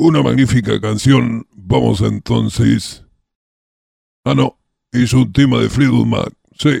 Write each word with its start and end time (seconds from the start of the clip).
Una 0.00 0.22
magnífica 0.22 0.80
canción. 0.80 1.48
Vamos 1.56 2.02
entonces. 2.02 3.04
Ah, 4.24 4.34
no. 4.34 4.56
Es 4.92 5.12
un 5.12 5.32
tema 5.32 5.58
de 5.58 5.68
Fleetwood 5.68 6.06
Mac. 6.06 6.32
Sí. 6.56 6.80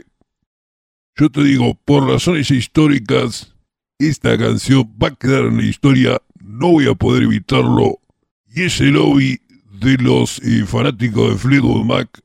Yo 1.16 1.28
te 1.28 1.42
digo, 1.42 1.74
por 1.84 2.06
razones 2.06 2.48
históricas, 2.52 3.56
esta 3.98 4.38
canción 4.38 4.94
va 5.02 5.08
a 5.08 5.14
quedar 5.16 5.46
en 5.46 5.56
la 5.56 5.64
historia. 5.64 6.22
No 6.40 6.70
voy 6.70 6.88
a 6.88 6.94
poder 6.94 7.24
evitarlo. 7.24 7.98
Y 8.46 8.62
ese 8.62 8.84
lobby 8.84 9.40
de 9.80 9.96
los 9.98 10.38
eh, 10.44 10.64
fanáticos 10.64 11.30
de 11.30 11.38
Fleetwood 11.38 11.84
Mac, 11.84 12.22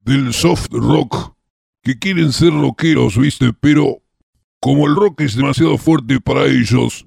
del 0.00 0.32
soft 0.32 0.68
rock, 0.70 1.36
que 1.82 1.98
quieren 1.98 2.32
ser 2.32 2.54
rockeros, 2.54 3.18
¿viste? 3.18 3.52
Pero 3.52 4.02
como 4.60 4.86
el 4.86 4.96
rock 4.96 5.20
es 5.20 5.36
demasiado 5.36 5.76
fuerte 5.76 6.20
para 6.20 6.46
ellos, 6.46 7.06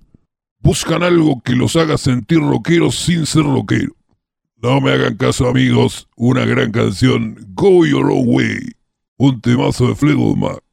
buscan 0.66 1.04
algo 1.04 1.42
que 1.44 1.54
los 1.54 1.76
haga 1.76 1.96
sentir 1.96 2.40
rockeros 2.40 2.96
sin 2.96 3.28
ser 3.28 3.44
rockeros. 3.44 3.96
No 4.58 4.82
me 4.82 4.94
hagan 4.94 5.16
caso 5.16 5.48
amigos, 5.48 6.08
una 6.16 6.44
gran 6.44 6.72
canción, 6.72 7.38
Go 7.54 7.86
Your 7.86 8.10
Own 8.10 8.26
Way, 8.26 8.72
un 9.18 9.40
temazo 9.42 9.90
de 9.90 9.96
Fleetwood 9.96 10.38
Mac. 10.38 10.66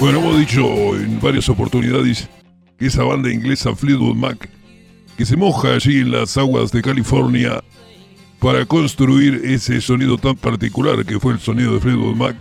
Bueno, 0.00 0.20
hemos 0.20 0.38
dicho 0.38 0.96
en 0.96 1.20
varias 1.20 1.50
oportunidades 1.50 2.26
que 2.78 2.86
esa 2.86 3.04
banda 3.04 3.30
inglesa 3.30 3.76
Fleetwood 3.76 4.16
Mac, 4.16 4.48
que 5.18 5.26
se 5.26 5.36
moja 5.36 5.74
allí 5.74 5.98
en 5.98 6.10
las 6.10 6.38
aguas 6.38 6.72
de 6.72 6.80
California 6.80 7.62
para 8.38 8.64
construir 8.64 9.42
ese 9.44 9.78
sonido 9.82 10.16
tan 10.16 10.36
particular 10.36 11.04
que 11.04 11.20
fue 11.20 11.34
el 11.34 11.38
sonido 11.38 11.74
de 11.74 11.80
Fleetwood 11.80 12.16
Mac, 12.16 12.36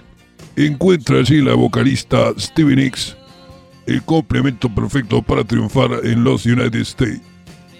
encuentra 0.56 1.20
allí 1.20 1.42
la 1.42 1.54
vocalista 1.54 2.32
Stevie 2.38 2.78
Nicks 2.78 3.18
el 3.88 4.04
complemento 4.04 4.74
perfecto 4.74 5.22
para 5.22 5.44
triunfar 5.44 6.00
en 6.04 6.24
los 6.24 6.46
United 6.46 6.80
States. 6.80 7.22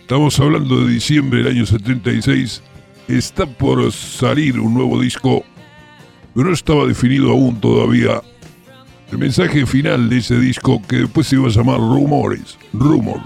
Estamos 0.02 0.38
hablando 0.42 0.84
de 0.84 0.92
diciembre 0.92 1.42
del 1.42 1.56
año 1.56 1.66
76, 1.66 2.62
está 3.08 3.46
por 3.46 3.90
salir 3.94 4.60
un 4.60 4.74
nuevo 4.74 5.00
disco, 5.00 5.46
pero 6.36 6.48
no 6.48 6.54
estaba 6.54 6.86
definido 6.86 7.32
aún 7.32 7.62
todavía 7.62 8.22
el 9.12 9.18
mensaje 9.18 9.66
final 9.66 10.10
de 10.10 10.18
ese 10.18 10.40
disco 10.40 10.82
que 10.88 10.98
después 10.98 11.28
se 11.28 11.36
iba 11.36 11.48
a 11.48 11.52
llamar 11.52 11.78
Rumores, 11.78 12.58
Rumor. 12.74 13.22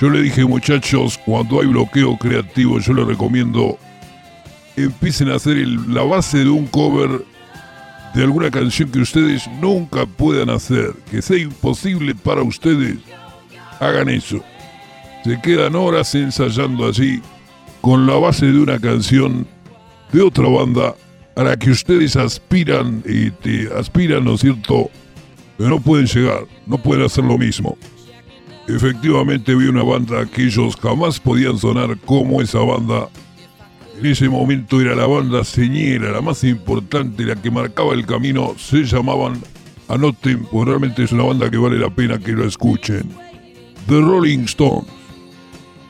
Yo 0.00 0.10
le 0.10 0.22
dije 0.22 0.44
muchachos, 0.44 1.18
cuando 1.24 1.60
hay 1.60 1.66
bloqueo 1.66 2.16
creativo 2.16 2.78
yo 2.78 2.92
les 2.92 3.06
recomiendo 3.06 3.78
empiecen 4.76 5.30
a 5.30 5.36
hacer 5.36 5.56
la 5.88 6.02
base 6.02 6.38
de 6.38 6.50
un 6.50 6.66
cover 6.66 7.24
de 8.14 8.22
alguna 8.22 8.50
canción 8.50 8.90
que 8.90 9.00
ustedes 9.00 9.48
nunca 9.60 10.06
puedan 10.06 10.50
hacer, 10.50 10.92
que 11.10 11.22
sea 11.22 11.38
imposible 11.38 12.14
para 12.14 12.42
ustedes, 12.42 12.96
hagan 13.80 14.08
eso. 14.08 14.42
se 15.24 15.40
quedan 15.40 15.76
horas 15.76 16.14
ensayando 16.14 16.86
allí 16.86 17.22
con 17.80 18.06
la 18.06 18.14
base 18.14 18.46
de 18.46 18.58
una 18.58 18.78
canción 18.78 19.46
de 20.12 20.22
otra 20.22 20.48
banda 20.48 20.94
a 21.36 21.42
la 21.42 21.56
que 21.56 21.70
ustedes 21.70 22.16
aspiran 22.16 23.02
y 23.06 23.30
te 23.30 23.68
aspiran, 23.74 24.24
¿no 24.24 24.34
es 24.34 24.40
cierto? 24.40 24.90
Pero 25.56 25.70
no 25.70 25.80
pueden 25.80 26.06
llegar, 26.06 26.44
no 26.66 26.78
pueden 26.78 27.04
hacer 27.04 27.24
lo 27.24 27.38
mismo. 27.38 27.76
Efectivamente 28.68 29.54
vi 29.54 29.66
una 29.66 29.82
banda 29.82 30.26
que 30.26 30.44
ellos 30.44 30.76
jamás 30.80 31.18
podían 31.18 31.58
sonar 31.58 31.98
como 31.98 32.40
esa 32.40 32.60
banda. 32.60 33.08
En 33.98 34.06
ese 34.06 34.28
momento 34.28 34.80
era 34.80 34.94
la 34.94 35.06
banda 35.06 35.44
señera, 35.44 36.12
la 36.12 36.20
más 36.20 36.44
importante, 36.44 37.24
la 37.24 37.36
que 37.36 37.50
marcaba 37.50 37.94
el 37.94 38.06
camino. 38.06 38.54
Se 38.56 38.84
llamaban, 38.84 39.40
anoten, 39.88 40.44
porque 40.50 40.70
realmente 40.70 41.04
es 41.04 41.12
una 41.12 41.24
banda 41.24 41.50
que 41.50 41.58
vale 41.58 41.78
la 41.78 41.90
pena 41.90 42.18
que 42.18 42.32
lo 42.32 42.46
escuchen. 42.46 43.10
The 43.88 44.00
Rolling 44.00 44.44
Stones. 44.44 44.86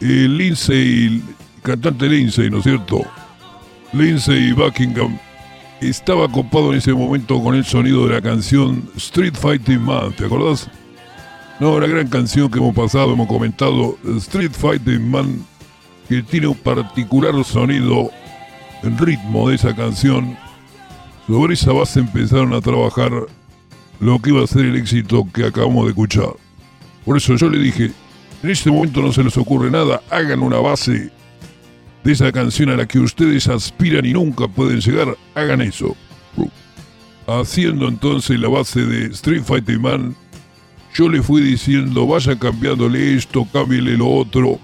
El 0.00 0.37
Lindsay, 0.37 1.23
cantante 1.62 2.09
Lindsay, 2.09 2.50
¿no 2.50 2.59
es 2.59 2.65
cierto? 2.65 3.03
Lindsay 3.93 4.53
Buckingham 4.53 5.19
estaba 5.88 6.29
copado 6.29 6.73
en 6.73 6.79
ese 6.79 6.93
momento 6.93 7.43
con 7.43 7.55
el 7.55 7.64
sonido 7.64 8.06
de 8.06 8.14
la 8.14 8.23
canción 8.23 8.88
Street 8.96 9.34
Fighting 9.34 9.81
Man, 9.81 10.12
¿te 10.17 10.26
acordás? 10.26 10.69
No, 11.61 11.75
una 11.75 11.87
gran 11.87 12.08
canción 12.08 12.50
que 12.50 12.58
hemos 12.58 12.75
pasado, 12.75 13.12
hemos 13.12 13.29
comentado, 13.29 13.96
Street 14.19 14.52
Fighting 14.52 15.11
Man, 15.11 15.44
que 16.08 16.23
tiene 16.23 16.49
un 16.49 16.56
particular 16.56 17.32
sonido, 17.44 18.11
el 18.82 18.99
ritmo 18.99 19.49
de 19.49 19.56
esa 19.56 19.75
canción. 19.75 20.37
Sobre 21.26 21.55
esa 21.55 21.73
base 21.73 22.00
empezaron 22.00 22.52
a 22.52 22.61
trabajar 22.61 23.12
lo 24.00 24.20
que 24.20 24.31
iba 24.31 24.43
a 24.43 24.46
ser 24.46 24.67
el 24.67 24.76
éxito 24.76 25.26
que 25.32 25.46
acabamos 25.46 25.84
de 25.84 25.90
escuchar. 25.90 26.31
Por 27.05 27.17
eso 27.17 27.37
yo 27.37 27.49
le 27.49 27.58
dije, 27.58 27.93
en 28.43 28.50
este 28.50 28.70
momento 28.70 29.00
no 29.00 29.12
se 29.12 29.23
les 29.23 29.37
ocurre 29.37 29.70
nada, 29.70 30.02
hagan 30.11 30.40
una 30.40 30.58
base 30.58 31.12
de 32.04 32.12
esa 32.12 32.32
canción 32.32 32.70
a 32.70 32.76
la 32.76 32.87
que 32.87 32.99
ustedes 32.99 33.49
aspiran 33.49 34.04
y 34.04 34.12
nunca 34.12 34.49
pueden 34.49 34.81
llegar, 34.81 35.16
hagan 35.34 35.60
eso. 35.62 35.96
Haciendo 37.26 37.88
entonces 37.88 38.38
la 38.38 38.49
base 38.49 38.84
de 38.84 39.06
Street 39.06 39.43
Fighting 39.44 39.81
Man, 39.81 40.16
yo 40.94 41.08
le 41.08 41.22
fui 41.22 41.40
diciendo, 41.40 42.06
vaya 42.06 42.38
cambiándole 42.38 43.14
esto, 43.14 43.46
cámbiale 43.52 43.96
lo 43.96 44.08
otro. 44.08 44.58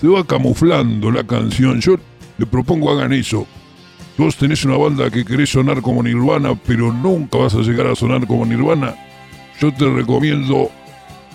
Se 0.00 0.08
va 0.08 0.26
camuflando 0.26 1.10
la 1.10 1.24
canción. 1.24 1.80
Yo 1.80 1.96
le 2.38 2.46
propongo 2.46 2.90
hagan 2.90 3.12
eso. 3.12 3.46
Vos 4.18 4.36
tenés 4.36 4.64
una 4.64 4.76
banda 4.76 5.10
que 5.10 5.24
querés 5.24 5.50
sonar 5.50 5.80
como 5.80 6.02
Nirvana, 6.02 6.54
pero 6.66 6.92
nunca 6.92 7.38
vas 7.38 7.54
a 7.54 7.60
llegar 7.60 7.86
a 7.86 7.94
sonar 7.94 8.26
como 8.26 8.44
Nirvana. 8.44 8.94
Yo 9.60 9.72
te 9.72 9.88
recomiendo 9.88 10.70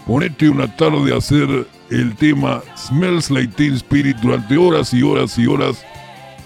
ponete 0.07 0.49
una 0.49 0.73
tarde 0.73 1.13
a 1.13 1.17
hacer 1.17 1.67
el 1.89 2.15
tema 2.15 2.61
Smells 2.75 3.29
Like 3.29 3.53
Teen 3.55 3.75
Spirit 3.75 4.17
durante 4.17 4.57
horas 4.57 4.93
y 4.93 5.01
horas 5.01 5.37
y 5.37 5.47
horas 5.47 5.85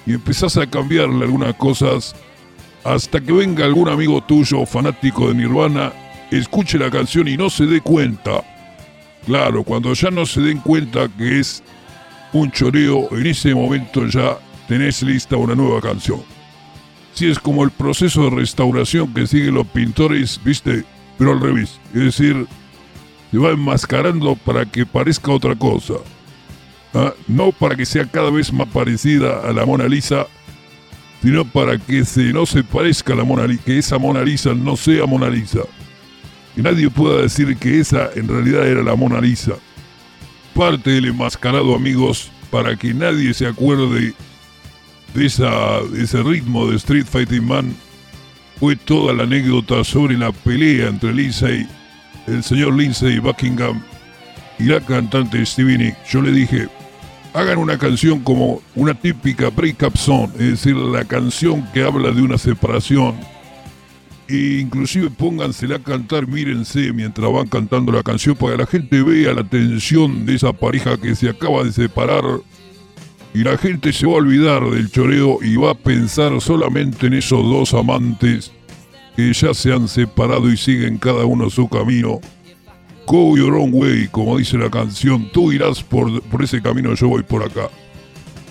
y 0.06 0.14
empezás 0.14 0.58
a 0.58 0.68
cambiarle 0.68 1.26
algunas 1.26 1.56
cosas 1.56 2.16
hasta 2.84 3.22
que 3.22 3.32
venga 3.32 3.66
algún 3.66 3.90
amigo 3.90 4.22
tuyo 4.22 4.66
fanático 4.66 5.28
de 5.28 5.36
Nirvana 5.36 5.94
escuche 6.32 6.78
la 6.78 6.90
canción 6.90 7.28
y 7.28 7.38
no 7.38 7.50
se 7.50 7.66
dé 7.66 7.82
cuenta. 7.82 8.44
Claro, 9.26 9.64
cuando 9.64 9.94
ya 9.94 10.10
no 10.10 10.26
se 10.26 10.42
den 10.42 10.60
cuenta 10.60 11.08
que 11.18 11.40
es 11.40 11.62
un 12.34 12.52
choreo, 12.52 13.10
en 13.12 13.28
ese 13.28 13.54
momento 13.54 14.08
ya 14.08 14.38
tenés 14.68 15.04
lista 15.04 15.36
una 15.36 15.54
nueva 15.54 15.82
canción. 15.82 16.22
Si 17.14 17.30
es 17.30 17.38
como 17.38 17.64
el 17.64 17.72
proceso 17.72 18.24
de 18.24 18.38
restauración 18.38 19.14
que 19.14 19.28
siguen 19.28 19.56
los 19.56 19.68
pintores, 19.68 20.40
viste, 20.44 20.86
pero 21.18 21.34
al 21.34 21.42
revés. 21.42 21.80
Es 21.94 22.02
decir, 22.02 22.48
se 23.32 23.38
va 23.38 23.52
enmascarando 23.52 24.36
para 24.36 24.66
que 24.66 24.86
parezca 24.86 25.32
otra 25.32 25.56
cosa. 25.56 25.96
¿Ah? 26.94 27.14
No 27.28 27.52
para 27.52 27.76
que 27.76 27.86
sea 27.86 28.06
cada 28.06 28.30
vez 28.30 28.52
más 28.52 28.68
parecida 28.68 29.42
a 29.48 29.54
la 29.54 29.66
Mona 29.66 29.88
Lisa, 29.88 30.28
sino 31.24 31.46
para 31.46 31.78
que 31.78 32.04
se, 32.04 32.34
no 32.34 32.46
se 32.46 32.64
parezca 32.64 33.14
a 33.14 33.16
la 33.16 33.24
Mona 33.24 33.48
Lisa, 33.48 33.64
que 33.64 33.78
esa 33.78 33.98
Mona 33.98 34.24
Lisa 34.24 34.54
no 34.54 34.76
sea 34.76 35.06
Mona 35.06 35.30
Lisa 35.30 35.62
que 36.56 36.62
nadie 36.62 36.90
pueda 36.90 37.22
decir 37.22 37.56
que 37.58 37.80
esa 37.80 38.10
en 38.16 38.28
realidad 38.28 38.68
era 38.68 38.84
la 38.84 38.96
Mona 38.96 39.22
Lisa. 39.22 39.54
Parte 40.54 40.92
del 40.92 41.06
enmascarado, 41.06 41.76
amigos, 41.76 42.30
para 42.50 42.76
que 42.76 42.94
nadie 42.94 43.34
se 43.34 43.48
acuerde 43.48 44.14
de, 45.14 45.26
esa, 45.26 45.80
ese 45.98 46.22
ritmo 46.24 46.68
de 46.68 46.78
Street 46.78 47.06
Fighting 47.06 47.46
Man, 47.46 47.76
fue 48.60 48.76
toda 48.76 49.14
la 49.14 49.24
anécdota 49.24 49.84
sobre 49.84 50.18
la 50.18 50.32
pelea 50.32 50.90
entre 50.90 51.14
Lindsay, 51.14 51.68
el 52.28 52.44
señor 52.44 52.76
Lindsay 52.76 53.20
Buckingham 53.20 53.82
y 54.60 54.66
la 54.66 54.80
cantante 54.80 55.46
Stevie 55.46 55.78
Nick. 55.78 55.96
Yo 56.10 56.22
le 56.22 56.32
dije, 56.32 56.68
hagan 57.34 57.58
una 57.58 57.78
canción 57.78 58.20
como 58.20 58.62
una 58.76 58.94
típica 58.94 59.50
breakup 59.50 59.98
song, 59.98 60.30
es 60.34 60.52
decir, 60.52 60.76
la 60.76 61.06
canción 61.06 61.68
que 61.74 61.84
habla 61.84 62.12
de 62.12 62.22
una 62.22 62.38
separación 62.38 63.16
e 64.32 64.62
inclusive 64.62 65.10
póngansela 65.10 65.76
a 65.76 65.80
cantar, 65.80 66.26
mírense 66.26 66.94
mientras 66.94 67.32
van 67.32 67.48
cantando 67.48 67.92
la 67.92 68.02
canción 68.02 68.36
para 68.36 68.54
que 68.54 68.58
la 68.60 68.68
gente 68.68 69.04
vea 69.04 69.34
la 69.34 69.44
tensión 69.44 70.26
de 70.26 70.36
esa 70.36 70.54
pareja 70.54 70.98
que 70.98 71.16
se 71.16 71.30
acaba 71.30 71.64
de 71.64 71.74
separar. 71.74 72.24
Y 73.34 73.44
la 73.44 73.58
gente 73.58 73.94
se 73.94 74.06
va 74.06 74.14
a 74.14 74.18
olvidar 74.18 74.70
del 74.70 74.90
choreo 74.92 75.40
y 75.42 75.56
va 75.56 75.72
a 75.72 75.76
pensar 75.76 76.40
solamente 76.42 77.08
en 77.08 77.14
esos 77.14 77.44
dos 77.44 77.74
amantes 77.74 78.52
que 79.16 79.34
ya 79.34 79.54
se 79.54 79.74
han 79.74 79.88
separado 79.88 80.52
y 80.52 80.58
siguen 80.58 80.98
cada 80.98 81.26
uno 81.26 81.50
su 81.50 81.68
camino. 81.68 82.20
Go 83.08 83.36
your 83.36 83.56
own 83.56 83.72
way, 83.74 84.08
como 84.08 84.38
dice 84.38 84.58
la 84.58 84.70
canción, 84.70 85.30
tú 85.32 85.52
irás 85.52 85.84
por, 85.84 86.22
por 86.24 86.44
ese 86.44 86.62
camino, 86.62 86.94
yo 86.94 87.08
voy 87.08 87.24
por 87.24 87.44
acá. 87.44 87.70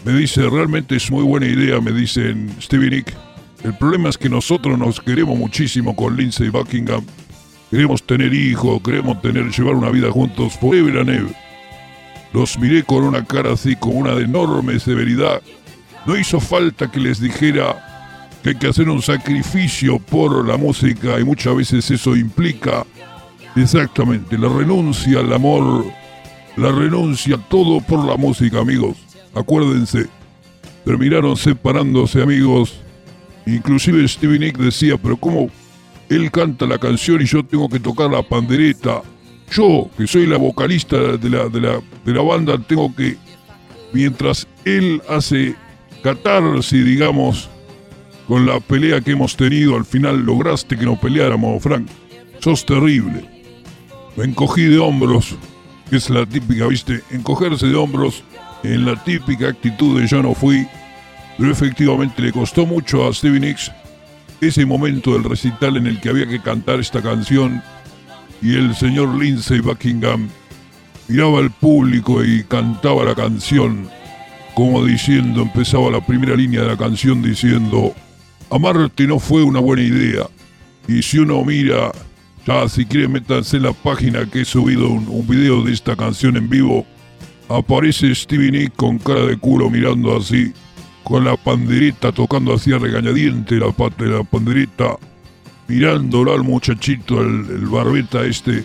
Me 0.05 0.12
dice, 0.12 0.49
realmente 0.49 0.97
es 0.97 1.11
muy 1.11 1.25
buena 1.25 1.47
idea, 1.47 1.81
me 1.81 1.93
dicen 1.93 2.55
Stevie 2.61 2.91
Nick 2.91 3.17
el 3.62 3.75
problema 3.75 4.09
es 4.09 4.17
que 4.17 4.31
nosotros 4.31 4.79
nos 4.79 5.01
queremos 5.01 5.39
muchísimo 5.39 5.95
con 5.95 6.17
Lindsay 6.17 6.49
Buckingham. 6.49 7.05
Queremos 7.71 8.03
tener 8.03 8.33
hijos, 8.33 8.81
queremos 8.83 9.21
tener, 9.21 9.51
llevar 9.51 9.75
una 9.75 9.91
vida 9.91 10.11
juntos 10.11 10.55
forever 10.55 10.99
and 10.99 11.11
ever. 11.11 11.37
Los 12.33 12.59
miré 12.59 12.83
con 12.85 13.05
una 13.05 13.25
cara 13.25 13.53
así, 13.53 13.77
con 13.77 13.97
una 13.97 14.13
enorme 14.13 14.81
severidad. 14.81 15.43
No 16.06 16.17
hizo 16.17 16.41
falta 16.41 16.91
que 16.91 17.01
les 17.01 17.21
dijera 17.21 17.90
que 18.43 18.51
hay 18.51 18.55
que 18.57 18.69
hacer 18.69 18.89
un 18.89 19.03
sacrificio 19.03 19.99
por 19.99 20.47
la 20.47 20.57
música 20.57 21.19
y 21.21 21.25
muchas 21.25 21.57
veces 21.57 21.91
eso 21.91 22.17
implica 22.17 22.87
exactamente 23.57 24.39
la 24.39 24.49
renuncia 24.49 25.21
al 25.21 25.33
amor, 25.33 25.85
la 26.57 26.73
renuncia 26.73 27.37
a 27.37 27.49
todo 27.49 27.81
por 27.81 28.05
la 28.05 28.17
música, 28.17 28.61
amigos. 28.61 28.97
Acuérdense, 29.35 30.07
terminaron 30.85 31.37
separándose, 31.37 32.23
amigos, 32.23 32.81
Inclusive 33.47 34.06
Stevie 34.06 34.39
Nick 34.39 34.59
decía, 34.59 34.97
pero 34.97 35.17
¿cómo 35.17 35.51
él 36.09 36.31
canta 36.31 36.67
la 36.67 36.79
canción 36.79 37.20
y 37.20 37.25
yo 37.25 37.44
tengo 37.44 37.69
que 37.69 37.81
tocar 37.81 38.11
la 38.11 38.23
pandereta? 38.23 39.03
Yo, 39.51 39.91
que 39.97 40.06
soy 40.06 40.27
la 40.27 40.37
vocalista 40.37 40.97
de 41.17 41.31
la, 41.31 41.49
de 41.49 41.61
la, 41.61 41.81
de 42.05 42.15
la 42.15 42.23
banda, 42.23 42.59
tengo 42.59 42.94
que, 42.94 43.17
mientras 43.93 44.47
él 44.65 45.03
hace 45.09 45.55
catarsis, 46.03 46.85
digamos, 46.85 47.49
con 48.31 48.46
la 48.46 48.60
pelea 48.60 49.01
que 49.01 49.10
hemos 49.10 49.37
tenido, 49.37 49.75
al 49.75 49.84
final 49.84 50.20
lograste 50.20 50.77
que 50.77 50.84
nos 50.84 51.01
peleáramos, 51.01 51.60
Frank. 51.60 51.89
Sos 52.39 52.65
terrible. 52.65 53.25
Me 54.15 54.22
encogí 54.22 54.67
de 54.67 54.79
hombros, 54.79 55.34
que 55.91 55.96
es 55.96 56.08
la 56.10 56.25
típica, 56.25 56.69
viste, 56.69 57.03
encogerse 57.10 57.67
de 57.67 57.75
hombros 57.75 58.22
en 58.63 58.87
la 58.87 58.94
típica 59.03 59.49
actitud 59.49 60.01
de 60.01 60.06
yo 60.06 60.22
no 60.22 60.32
fui 60.34 60.65
pero 61.39 61.51
efectivamente 61.51 62.22
le 62.22 62.31
costó 62.31 62.67
mucho 62.67 63.08
a 63.08 63.13
Stevie 63.13 63.41
Nicks 63.41 63.72
ese 64.41 64.65
momento 64.65 65.15
del 65.15 65.25
recital 65.25 65.77
en 65.77 65.89
el 65.89 66.01
que 66.01 66.10
había 66.10 66.29
que 66.29 66.41
cantar 66.41 66.79
esta 66.79 67.03
canción 67.03 67.63
y 68.41 68.55
el 68.55 68.77
señor 68.77 69.19
Lindsay 69.19 69.58
Buckingham 69.58 70.29
miraba 71.08 71.41
al 71.41 71.51
público 71.51 72.22
y 72.22 72.44
cantaba 72.44 73.03
la 73.03 73.17
canción 73.17 73.89
como 74.55 74.84
diciendo, 74.84 75.43
empezaba 75.43 75.91
la 75.91 76.06
primera 76.06 76.37
línea 76.37 76.60
de 76.60 76.69
la 76.69 76.77
canción 76.77 77.22
diciendo, 77.22 77.94
amarte 78.51 79.07
no 79.07 79.19
fue 79.19 79.43
una 79.43 79.61
buena 79.61 79.83
idea. 79.83 80.27
Y 80.89 81.03
si 81.03 81.19
uno 81.19 81.45
mira, 81.45 81.93
ya 82.47 82.69
si 82.69 82.85
quieren 82.85 83.13
métanse 83.13 83.57
en 83.57 83.65
la 83.65 83.73
página 83.73 84.27
que 84.27 84.43
he 84.43 84.45
subido 84.45 84.89
un, 84.89 85.27
video 85.27 85.63
de 85.63 85.73
esta 85.73 85.95
canción 85.95 86.37
en 86.37 86.49
vivo, 86.49 86.85
aparece 87.49 88.15
Stevie 88.15 88.51
Nicks 88.51 88.77
con 88.77 88.99
cara 88.99 89.27
de 89.27 89.37
culo 89.37 89.71
mirando 89.71 90.17
así 90.17 90.53
con 91.05 91.25
la 91.25 91.37
pandereta 91.37 92.13
tocando 92.13 92.55
así 92.55 92.73
a 92.73 92.79
regañadiente 92.79 93.57
la, 93.57 93.67
la 93.99 94.25
pandereta, 94.25 94.97
mirándolo 95.67 96.33
al 96.35 96.43
muchachito, 96.43 97.21
el, 97.21 97.67
barbeta 97.67 98.25
este. 98.25 98.65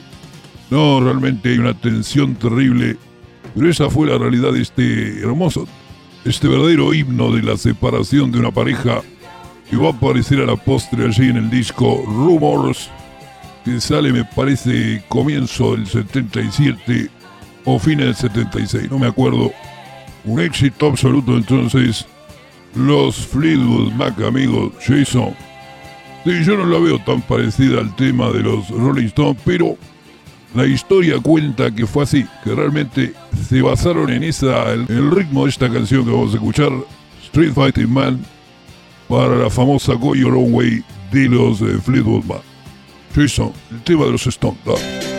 No, 0.70 1.00
realmente 1.00 1.50
hay 1.50 1.60
una 1.60 1.74
tensión 1.74 2.36
terrible, 2.36 2.98
pero 3.54 3.70
esa 3.70 3.90
fue 3.90 4.08
la 4.08 4.18
realidad 4.18 4.52
de 4.52 4.62
este 4.62 5.20
hermoso, 5.20 5.68
este 6.24 6.48
verdadero 6.48 6.94
himno 6.94 7.32
de 7.32 7.44
la 7.44 7.56
separación 7.56 8.32
de 8.32 8.40
una 8.40 8.52
pareja 8.52 9.02
que 9.70 9.78
va 9.78 9.88
a 9.88 9.92
aparecer 9.92 10.40
a 10.40 10.46
la 10.46 10.56
postre 10.56 11.06
allí 11.06 11.30
en 11.30 11.38
el 11.38 11.50
disco 11.50 12.04
Rumors, 12.06 12.90
que 13.64 13.80
sale 13.82 14.12
me 14.12 14.24
parece 14.24 15.04
comienzo 15.08 15.76
del 15.76 15.88
77 15.88 17.10
o 17.66 17.80
fines 17.80 18.06
del 18.06 18.16
76, 18.16 18.92
no 18.92 19.00
me 19.00 19.08
acuerdo. 19.08 19.52
Un 20.24 20.40
éxito 20.40 20.88
absoluto 20.88 21.36
entonces. 21.36 22.06
Los 22.76 23.16
Fleetwood 23.16 23.94
Mac, 23.94 24.20
amigos, 24.22 24.74
Jason. 24.86 25.34
Sí, 26.26 26.44
yo 26.44 26.58
no 26.58 26.66
la 26.66 26.80
veo 26.80 27.00
tan 27.00 27.22
parecida 27.22 27.80
al 27.80 27.96
tema 27.96 28.32
de 28.32 28.42
los 28.42 28.70
Rolling 28.70 29.06
Stones, 29.06 29.42
pero 29.46 29.78
la 30.56 30.66
historia 30.66 31.20
cuenta 31.20 31.70
que 31.70 31.86
fue 31.86 32.04
así, 32.04 32.26
que 32.44 32.56
realmente 32.56 33.14
se 33.48 33.62
basaron 33.62 34.10
en 34.10 34.24
esa, 34.24 34.72
el, 34.72 35.12
ritmo 35.12 35.44
de 35.44 35.52
esta 35.52 35.70
canción 35.70 36.04
que 36.04 36.12
vamos 36.12 36.34
a 36.34 36.38
escuchar, 36.38 36.72
Street 37.26 37.54
Fighting 37.54 37.94
Man, 37.94 38.26
para 39.08 39.36
la 39.36 39.50
famosa 39.50 39.94
Go 39.94 40.16
Your 40.16 40.34
Own 40.34 40.54
Way 40.54 40.84
de 41.12 41.30
los 41.30 41.62
eh, 41.62 41.80
Fleetwood 41.84 42.24
Mac. 42.26 42.42
Jason, 43.16 43.54
el 43.72 43.82
tema 43.84 44.06
de 44.06 44.12
los 44.12 44.28
Stones. 44.28 44.60
Bien, 44.66 45.15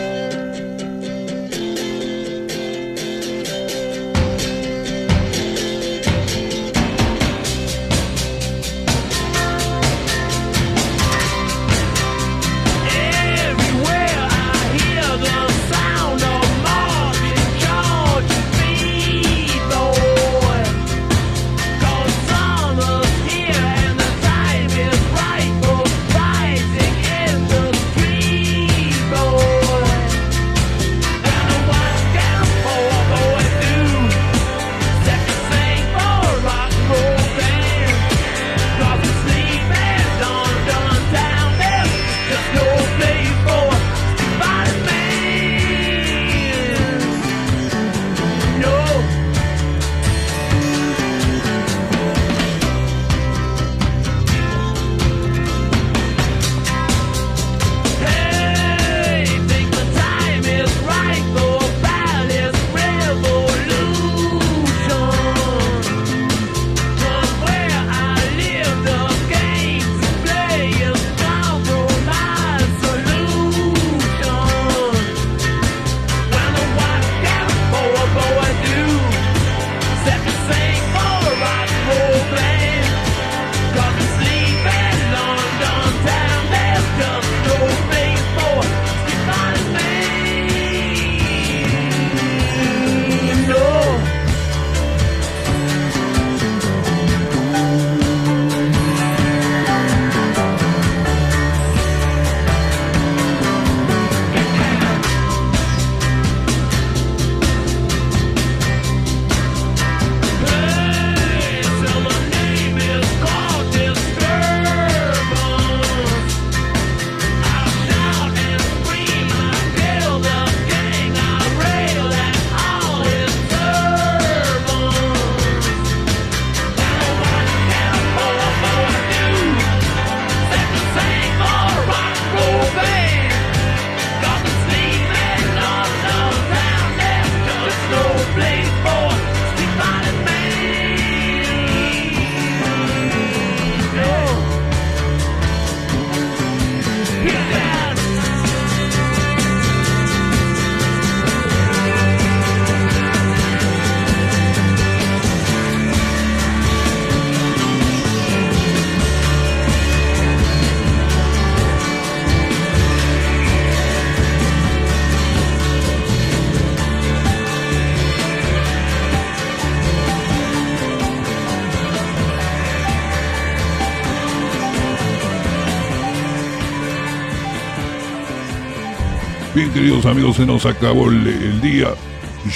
amigos, 180.07 180.37
se 180.37 180.45
nos 180.45 180.65
acabó 180.65 181.09
el, 181.09 181.61
día. 181.61 181.93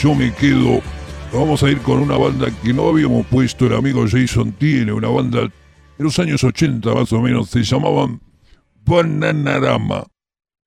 Yo 0.02 0.16
me 0.16 0.34
quedo. 0.34 0.82
Vamos 1.34 1.62
a 1.64 1.70
ir 1.70 1.80
con 1.80 2.00
una 2.00 2.18
banda 2.18 2.48
que 2.64 2.74
no 2.74 2.88
habíamos 2.88 3.26
puesto. 3.28 3.66
El 3.66 3.74
amigo 3.74 4.06
Jason 4.10 4.54
tiene 4.54 4.94
una 4.94 5.10
banda 5.10 5.42
en 5.42 5.52
los 5.98 6.18
años 6.20 6.44
80 6.44 6.94
más 6.94 7.12
o 7.12 7.22
menos. 7.22 7.50
Se 7.50 7.64
llamaban 7.64 8.22
Bananarama. 8.86 10.06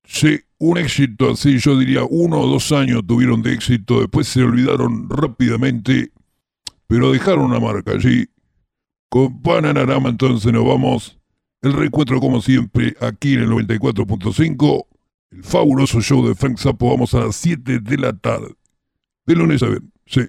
Sí, 0.06 0.40
un 0.58 0.76
éxito 0.76 1.30
así, 1.32 1.58
yo 1.58 1.78
diría 1.78 2.02
uno 2.08 2.40
o 2.40 2.46
dos 2.46 2.70
años 2.72 3.02
tuvieron 3.06 3.42
de 3.42 3.54
éxito. 3.54 4.00
Después 4.00 4.28
se 4.28 4.42
olvidaron 4.42 5.08
rápidamente. 5.08 6.12
Pero 6.86 7.12
dejaron 7.12 7.46
una 7.46 7.60
marca 7.60 7.92
allí. 7.92 8.26
Con 9.08 9.42
Bananarama 9.42 10.10
entonces 10.10 10.52
nos 10.52 10.66
vamos. 10.66 11.18
El 11.62 11.72
reencuentro 11.72 12.20
como 12.20 12.42
siempre 12.42 12.94
aquí 13.00 13.34
en 13.34 13.40
el 13.40 13.50
94.5 13.50 14.86
el 15.34 15.44
fabuloso 15.44 16.00
show 16.00 16.26
de 16.26 16.34
Frank 16.34 16.58
Zappo 16.58 16.90
vamos 16.90 17.14
a 17.14 17.20
las 17.20 17.36
7 17.36 17.80
de 17.80 17.98
la 17.98 18.12
tarde. 18.12 18.54
De 19.26 19.34
lunes 19.34 19.62
a 19.62 19.68
ver. 19.68 19.82
Sí. 20.06 20.22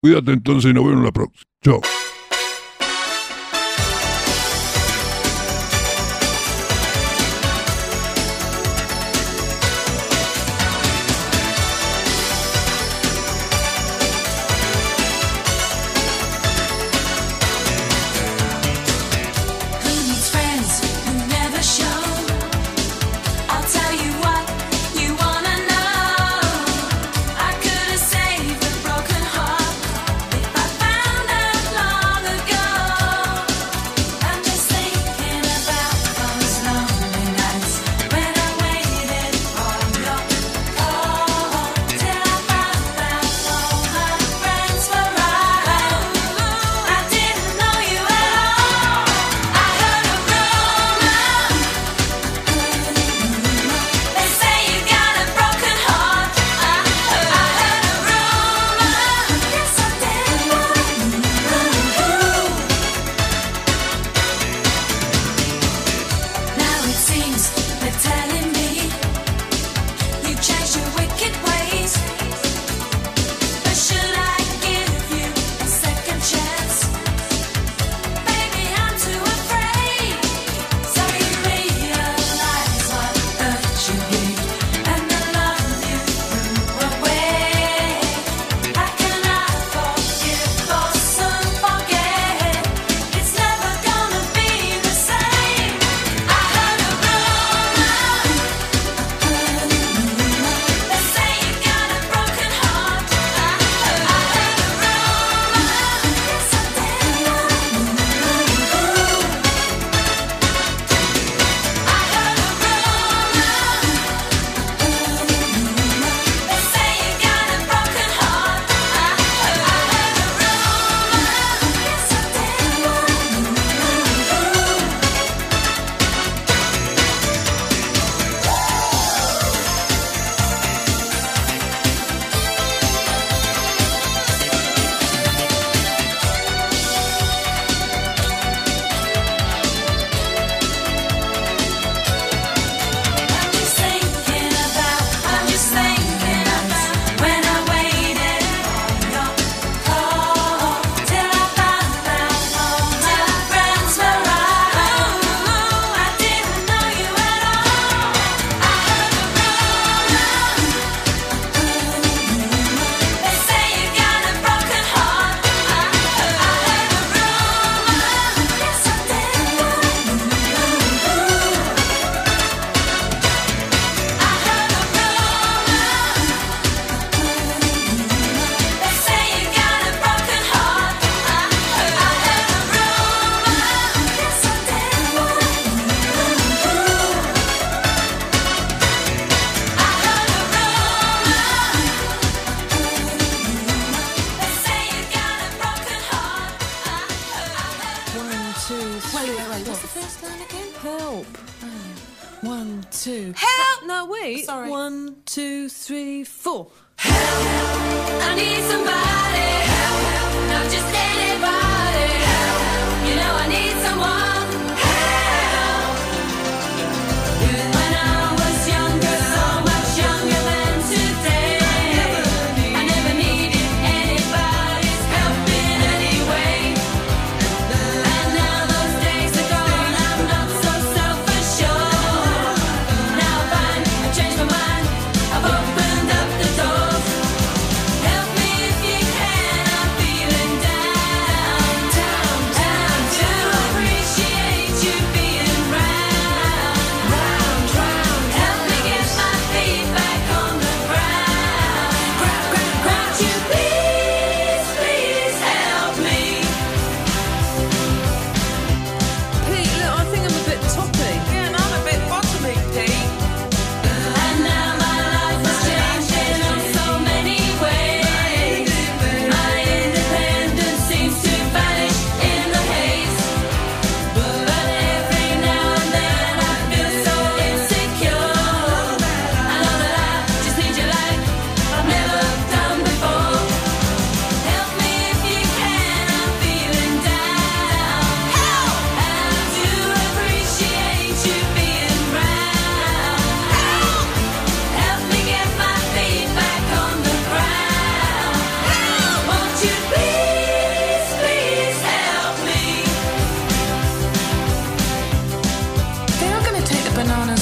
Cuídate 0.00 0.32
entonces 0.32 0.70
y 0.70 0.74
nos 0.74 0.86
vemos 0.86 1.04
la 1.04 1.12
próxima. 1.12 1.44
Chao. 1.62 1.80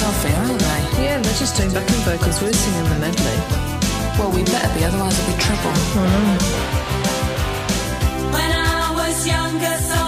aren't 0.08 0.58
they? 0.58 1.04
Yeah, 1.04 1.20
they're 1.20 1.34
just 1.34 1.56
doing 1.56 1.72
backing 1.72 2.00
vocals. 2.08 2.40
We're 2.40 2.52
singing 2.52 2.88
the 2.88 2.98
medley. 2.98 3.38
Well, 4.18 4.30
we 4.32 4.42
better 4.44 4.72
be, 4.74 4.84
otherwise 4.84 5.18
it'll 5.18 5.32
be 5.32 5.38
trouble. 5.38 5.70
I 5.70 6.06
know. 6.12 6.38
When 8.32 8.52
I 8.52 8.92
was 9.00 9.26
younger, 9.26 9.76
so 9.90 10.07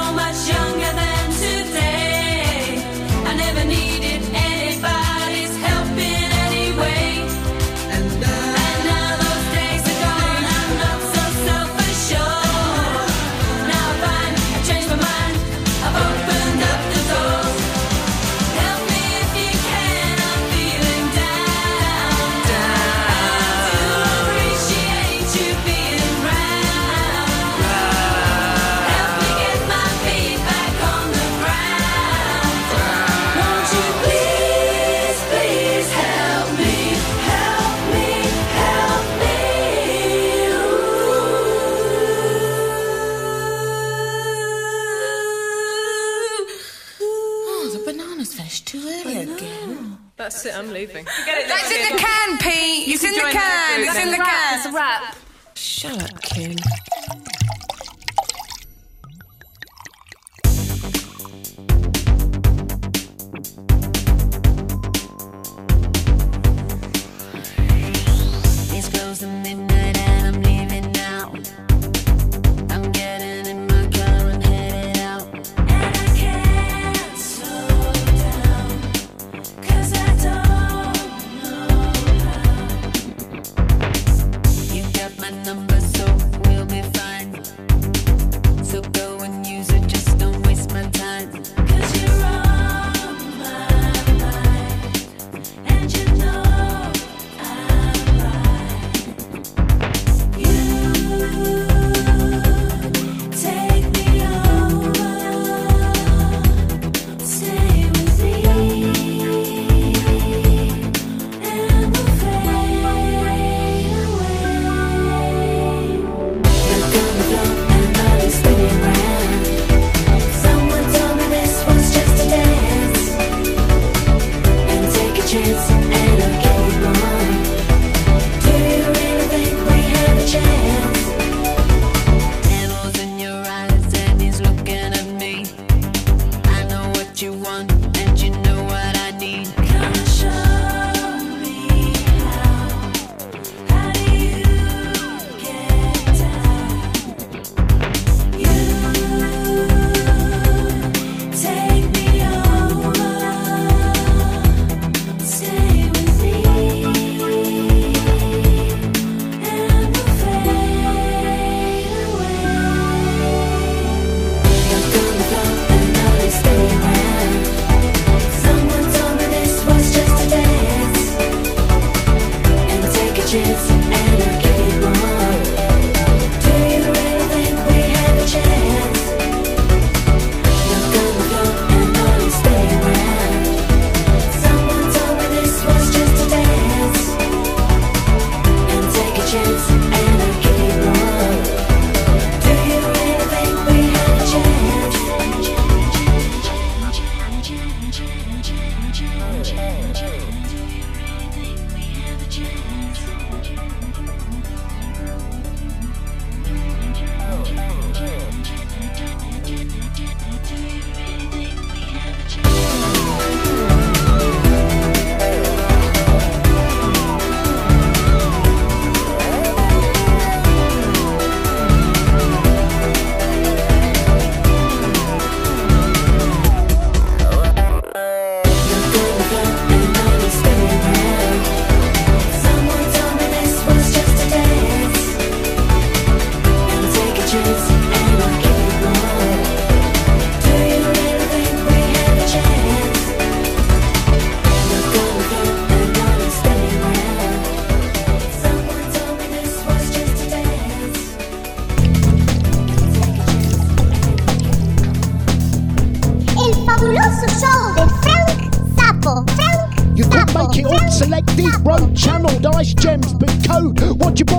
moving. 50.80 51.04
That's 51.04 51.70
in 51.70 51.92
the 51.92 52.02
can, 52.02 52.38
Pete. 52.38 52.88
It's 52.88 53.04
in 53.04 53.12
the 53.12 53.20
can. 53.20 53.80
It's 53.80 53.96
in 53.96 54.10
the 54.10 54.16
can. 54.16 54.58
It's 54.58 54.66
a 54.66 54.72
wrap. 54.72 55.16
Shut 55.54 56.02
up, 56.02 56.22
Kim. 56.22 56.56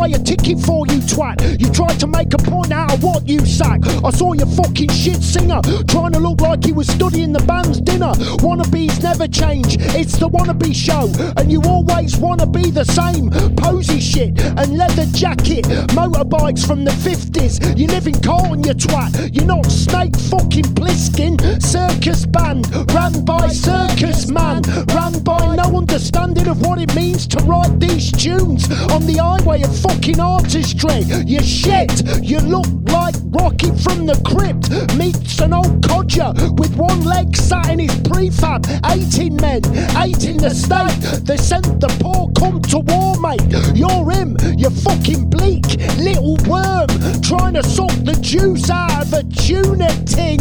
Buy 0.02 0.08
a 0.08 0.20
ticket 0.20 0.60
for, 0.60 0.88
you 0.88 1.00
twat? 1.02 1.60
You 1.62 1.70
tried 1.70 2.00
to 2.00 2.08
make 2.08 2.34
a 2.34 2.38
point 2.38 2.72
out 2.72 2.92
of 2.92 3.04
what 3.04 3.28
you 3.28 3.46
sack. 3.46 3.82
I 4.04 4.10
saw 4.10 4.34
your 4.34 4.48
fucking 4.48 4.90
shit 4.90 5.22
singer 5.22 5.62
trying 5.88 6.14
to 6.14 6.20
look 6.20 6.42
like 6.42 6.66
he 6.66 6.72
was 6.72 6.88
studying 6.88 7.32
the 7.32 7.44
band's 7.44 7.80
dinner. 7.80 8.14
Wannabes 8.42 9.04
never 9.04 9.28
change, 9.28 9.78
it's 9.80 10.18
the 10.18 10.28
wannabe 10.28 10.74
show, 10.74 11.06
and 11.38 11.52
you 11.52 11.62
always 11.68 12.18
wanna 12.18 12.48
be 12.48 12.72
the 12.72 12.84
same. 12.84 13.30
Posy 13.56 14.00
shit 14.00 14.42
and 14.42 14.76
leather 14.76 15.06
jacket, 15.14 15.66
motorbikes 15.94 16.66
from 16.66 16.84
the 16.84 16.96
50s. 17.06 17.78
You 17.78 17.86
live 17.88 18.08
in 18.08 18.20
Carlton, 18.22 18.64
you 18.64 18.74
twat. 18.74 19.36
You're 19.36 19.46
not 19.46 19.68
Snake 19.68 20.16
fucking 20.32 20.74
Plissken. 20.80 21.62
Circus 21.62 22.26
band, 22.26 22.66
ran 22.96 23.24
by 23.24 23.50
circus 23.50 24.28
man, 24.30 24.64
ran 24.96 25.20
by 25.24 25.56
no 25.56 25.78
understanding 25.78 26.48
of 26.48 26.60
what 26.62 26.80
it 26.80 26.96
means 26.96 27.28
to 27.28 27.38
write 27.44 27.80
these 27.80 28.12
tunes 28.12 28.66
on 28.90 29.06
the 29.06 29.18
highway 29.22 29.62
of 29.62 29.72
fucking 29.92 30.20
artistry. 30.20 31.02
You 31.26 31.42
shit, 31.42 31.92
you 32.24 32.40
look 32.40 32.68
like 32.92 33.16
Rocky 33.26 33.72
from 33.84 34.06
the 34.06 34.20
crypt 34.26 34.70
meets 34.96 35.40
an 35.40 35.54
old 35.54 35.86
codger 35.86 36.32
with 36.54 36.76
one 36.76 37.04
leg 37.04 37.36
sat 37.36 37.70
in 37.70 37.80
his 37.80 37.94
prefab. 38.02 38.66
18 38.86 39.36
men, 39.36 39.62
eight 39.98 40.24
in 40.24 40.38
the 40.38 40.52
state. 40.52 40.96
They 41.26 41.38
sent 41.38 41.80
the 41.80 41.90
poor 42.00 42.32
come 42.40 42.62
to 42.74 42.80
war, 42.80 43.20
mate. 43.20 43.44
You're 43.76 44.10
him, 44.12 44.38
you 44.58 44.70
fucking 44.70 45.30
bleak 45.30 45.66
little 45.98 46.38
worm 46.48 46.88
trying 47.22 47.56
to 47.56 47.64
suck 47.64 47.92
the 48.04 48.18
juice 48.22 48.70
out 48.70 49.04
of 49.04 49.14
a 49.14 49.24
tuna 49.24 49.90
ting. 50.06 50.40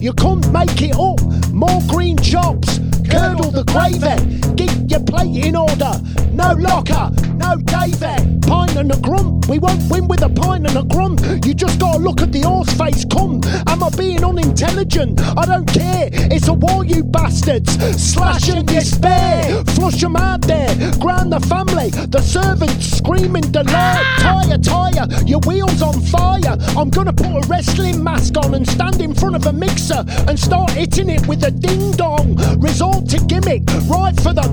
You 0.00 0.12
can't 0.12 0.50
make 0.52 0.80
it 0.80 0.96
up. 0.96 1.20
More 1.52 1.80
green 1.88 2.16
chops, 2.18 2.78
curdle 3.10 3.50
the 3.50 3.64
gravy. 3.64 4.16
Get 4.54 4.90
your 4.90 5.00
plate 5.00 5.44
in 5.44 5.56
order. 5.56 5.92
No 6.32 6.52
locker, 6.52 7.10
no 7.36 7.56
Davy. 7.56 8.40
And 8.80 8.92
a 8.92 8.96
grunt. 8.96 9.46
We 9.46 9.58
won't 9.58 9.82
win 9.90 10.08
with 10.08 10.22
a 10.22 10.30
pint 10.30 10.66
and 10.66 10.74
a 10.74 10.82
grunt. 10.82 11.20
You 11.44 11.52
just 11.52 11.78
gotta 11.78 11.98
look 11.98 12.22
at 12.22 12.32
the 12.32 12.40
horse 12.40 12.72
face. 12.72 13.04
Come, 13.04 13.42
am 13.66 13.82
I 13.82 13.90
being 13.90 14.24
unintelligent? 14.24 15.20
I 15.36 15.44
don't 15.44 15.66
care. 15.66 16.08
It's 16.10 16.48
a 16.48 16.54
war, 16.54 16.82
you 16.86 17.04
bastards. 17.04 17.76
Slash 18.02 18.48
and 18.48 18.66
despair. 18.66 19.62
Flush 19.64 20.00
Flush 20.00 20.04
'em 20.04 20.16
out 20.16 20.40
there. 20.40 20.74
Ground 20.92 21.30
the 21.30 21.40
family. 21.40 21.90
The 21.90 22.22
servants 22.22 22.86
screaming 22.86 23.52
delight. 23.52 24.02
Tire, 24.18 24.56
tire. 24.56 25.06
Your 25.26 25.40
wheels 25.40 25.82
on 25.82 26.00
fire. 26.00 26.56
I'm 26.74 26.88
gonna 26.88 27.12
put 27.12 27.26
a 27.26 27.46
wrestling 27.48 28.02
mask 28.02 28.38
on 28.38 28.54
and 28.54 28.66
stand 28.66 29.02
in 29.02 29.12
front 29.12 29.36
of 29.36 29.44
a 29.44 29.52
mixer 29.52 30.06
and 30.26 30.38
start 30.38 30.70
hitting 30.70 31.10
it 31.10 31.26
with 31.28 31.44
a 31.44 31.50
ding 31.50 31.90
dong. 31.92 32.36
Resort 32.58 33.10
to 33.10 33.18
gimmick. 33.26 33.62
Right 33.88 34.18
for 34.18 34.32
the 34.32 34.48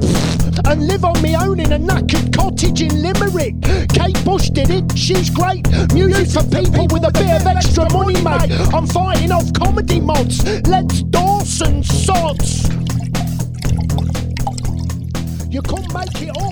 and 0.66 0.88
live 0.88 1.06
on 1.06 1.22
me 1.22 1.36
own 1.36 1.60
in 1.60 1.72
a 1.72 1.80
knackered 1.80 2.36
cottage 2.36 2.82
in 2.82 3.02
Limerick. 3.02 3.56
Kate 3.94 4.17
Bush 4.24 4.50
did 4.50 4.70
it, 4.70 4.98
she's 4.98 5.30
great. 5.30 5.68
Music 5.94 6.28
for 6.28 6.44
people 6.50 6.88
with 6.92 7.04
a 7.04 7.12
bit 7.12 7.42
of 7.42 7.48
extra 7.48 7.92
money, 7.92 8.22
mate. 8.22 8.52
I'm 8.74 8.88
fighting 8.88 9.32
off 9.32 9.52
comedy 9.54 10.00
mods. 10.00 10.44
Let's 10.68 11.04
Dawson 11.04 11.84
sods. 11.84 12.70
You 15.50 15.62
can't 15.62 15.94
make 15.94 16.22
it 16.22 16.38
up. 16.38 16.48